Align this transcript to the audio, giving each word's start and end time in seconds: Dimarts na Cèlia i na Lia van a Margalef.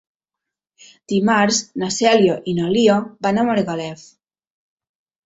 Dimarts 1.11 1.59
na 1.81 1.89
Cèlia 1.97 2.37
i 2.53 2.55
na 2.61 2.71
Lia 2.77 2.97
van 3.27 3.39
a 3.39 3.45
Margalef. 3.51 4.03